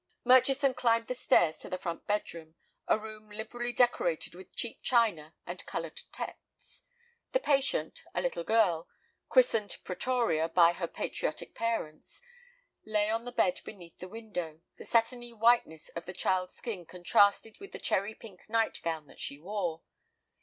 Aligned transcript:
Murchison 0.23 0.73
climbed 0.73 1.05
the 1.05 1.13
stairs 1.13 1.59
to 1.59 1.69
the 1.69 1.77
front 1.77 2.07
bedroom, 2.07 2.55
a 2.87 2.97
room 2.97 3.29
liberally 3.29 3.71
decorated 3.71 4.33
with 4.33 4.55
cheap 4.55 4.81
china 4.81 5.35
and 5.45 5.63
colored 5.67 6.01
texts. 6.11 6.81
The 7.33 7.39
patient, 7.39 8.03
a 8.15 8.19
little 8.19 8.43
girl, 8.43 8.87
christened 9.29 9.77
Pretoria 9.83 10.49
by 10.49 10.73
her 10.73 10.87
patriotic 10.87 11.53
parents, 11.53 12.19
lay 12.83 13.11
on 13.11 13.25
the 13.25 13.31
bed 13.31 13.61
beneath 13.63 13.99
the 13.99 14.09
window. 14.09 14.61
The 14.77 14.85
satiny 14.85 15.33
whiteness 15.33 15.89
of 15.89 16.07
the 16.07 16.13
child's 16.13 16.55
skin 16.55 16.87
contrasted 16.87 17.59
with 17.59 17.71
the 17.71 17.77
cherry 17.77 18.15
pink 18.15 18.49
night 18.49 18.79
gown 18.81 19.05
that 19.05 19.19
she 19.19 19.37
wore. 19.37 19.83